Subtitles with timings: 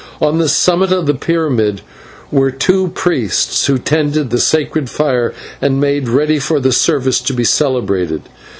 [0.19, 1.81] On the summit of the pyramid
[2.31, 5.31] were two priests who tended the sacred fire
[5.61, 8.23] and made ready for the service to be celebrated.